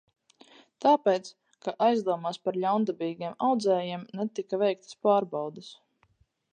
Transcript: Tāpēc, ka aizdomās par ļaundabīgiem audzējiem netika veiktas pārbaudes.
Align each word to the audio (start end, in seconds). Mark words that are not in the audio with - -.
Tāpēc, 0.85 1.29
ka 1.65 1.73
aizdomās 1.89 2.41
par 2.47 2.59
ļaundabīgiem 2.65 3.37
audzējiem 3.49 4.09
netika 4.23 4.63
veiktas 4.67 5.01
pārbaudes. 5.09 5.75